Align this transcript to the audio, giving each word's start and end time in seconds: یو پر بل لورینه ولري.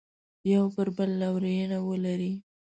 یو 0.53 0.65
پر 0.75 0.87
بل 0.97 1.09
لورینه 1.21 1.77
ولري. 1.87 2.31